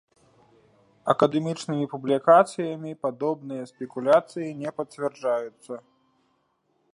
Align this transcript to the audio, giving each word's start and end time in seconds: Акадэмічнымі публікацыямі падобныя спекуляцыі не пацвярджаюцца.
Акадэмічнымі 1.13 1.85
публікацыямі 1.93 2.91
падобныя 3.03 3.63
спекуляцыі 3.73 4.49
не 4.63 4.71
пацвярджаюцца. 4.79 5.73